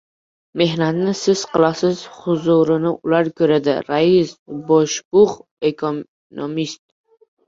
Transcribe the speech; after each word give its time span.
Mehnatni 0.59 1.11
siz 1.17 1.41
qilasiz, 1.49 1.99
huzurini 2.21 2.93
ular 3.09 3.29
ko‘radi! 3.41 3.75
Rais, 3.89 4.31
boshbux, 4.71 5.37
ekonomist... 5.71 6.83